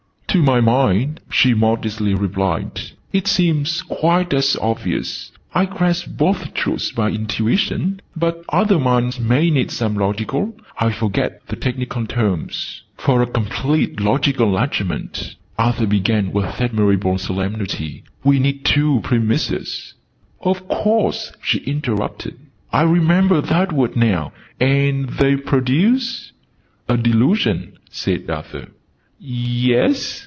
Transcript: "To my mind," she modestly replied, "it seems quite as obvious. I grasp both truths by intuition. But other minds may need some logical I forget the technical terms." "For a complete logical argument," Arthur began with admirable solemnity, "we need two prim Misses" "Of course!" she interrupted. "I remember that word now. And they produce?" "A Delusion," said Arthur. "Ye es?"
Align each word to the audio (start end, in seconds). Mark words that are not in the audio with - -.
"To 0.33 0.41
my 0.41 0.61
mind," 0.61 1.19
she 1.29 1.53
modestly 1.53 2.13
replied, 2.13 2.79
"it 3.11 3.27
seems 3.27 3.81
quite 3.81 4.33
as 4.33 4.55
obvious. 4.61 5.33
I 5.53 5.65
grasp 5.65 6.07
both 6.15 6.53
truths 6.53 6.89
by 6.93 7.09
intuition. 7.09 7.99
But 8.15 8.45
other 8.47 8.79
minds 8.79 9.19
may 9.19 9.49
need 9.49 9.71
some 9.71 9.93
logical 9.95 10.55
I 10.79 10.93
forget 10.93 11.45
the 11.49 11.57
technical 11.57 12.07
terms." 12.07 12.81
"For 12.95 13.21
a 13.21 13.27
complete 13.27 13.99
logical 13.99 14.55
argument," 14.55 15.35
Arthur 15.59 15.85
began 15.85 16.31
with 16.31 16.61
admirable 16.61 17.17
solemnity, 17.17 18.05
"we 18.23 18.39
need 18.39 18.63
two 18.63 19.01
prim 19.03 19.27
Misses" 19.27 19.95
"Of 20.49 20.65
course!" 20.69 21.33
she 21.41 21.57
interrupted. 21.65 22.39
"I 22.71 22.83
remember 22.83 23.41
that 23.41 23.73
word 23.73 23.97
now. 23.97 24.31
And 24.61 25.09
they 25.09 25.35
produce?" 25.35 26.31
"A 26.87 26.95
Delusion," 26.95 27.73
said 27.89 28.29
Arthur. 28.29 28.69
"Ye 29.19 29.73
es?" 29.75 30.19